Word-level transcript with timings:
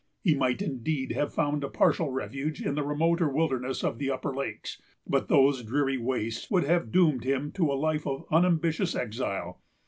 He 0.23 0.33
might, 0.33 0.63
indeed, 0.63 1.11
have 1.11 1.31
found 1.31 1.63
a 1.63 1.69
partial 1.69 2.09
refuge 2.09 2.59
in 2.59 2.73
the 2.73 2.81
remoter 2.81 3.29
wilderness 3.29 3.83
of 3.83 3.99
the 3.99 4.09
upper 4.09 4.33
lakes; 4.33 4.81
but 5.05 5.27
those 5.27 5.61
dreary 5.61 5.99
wastes 5.99 6.49
would 6.49 6.63
have 6.63 6.91
doomed 6.91 7.23
him 7.23 7.51
to 7.51 7.71
a 7.71 7.77
life 7.77 8.07
of 8.07 8.25
unambitious 8.31 8.95
exile. 8.95 9.61